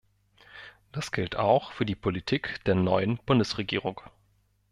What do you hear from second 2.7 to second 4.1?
neuen Bundesregierung.